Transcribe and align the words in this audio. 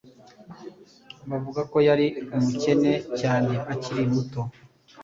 Bavuga 1.29 1.61
ko 1.71 1.77
yari 1.87 2.07
umukene 2.37 2.93
cyane 3.19 3.53
akiri 3.73 4.03
muto. 4.11 4.41